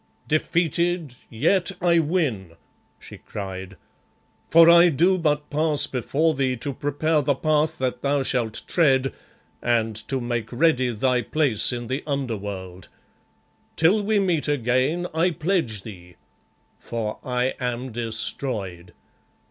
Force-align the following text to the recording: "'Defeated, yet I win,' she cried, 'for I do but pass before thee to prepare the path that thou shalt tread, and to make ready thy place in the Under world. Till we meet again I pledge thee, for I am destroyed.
"'Defeated, 0.27 1.13
yet 1.29 1.73
I 1.79 1.99
win,' 1.99 2.55
she 2.97 3.19
cried, 3.19 3.77
'for 4.49 4.67
I 4.67 4.89
do 4.89 5.19
but 5.19 5.47
pass 5.51 5.85
before 5.85 6.33
thee 6.33 6.57
to 6.57 6.73
prepare 6.73 7.21
the 7.21 7.35
path 7.35 7.77
that 7.77 8.01
thou 8.01 8.23
shalt 8.23 8.63
tread, 8.65 9.13
and 9.61 9.95
to 10.07 10.19
make 10.19 10.51
ready 10.51 10.89
thy 10.89 11.21
place 11.21 11.71
in 11.71 11.85
the 11.85 12.01
Under 12.07 12.35
world. 12.37 12.87
Till 13.75 14.01
we 14.01 14.17
meet 14.17 14.47
again 14.47 15.05
I 15.13 15.29
pledge 15.29 15.83
thee, 15.83 16.15
for 16.79 17.19
I 17.23 17.53
am 17.59 17.91
destroyed. 17.91 18.93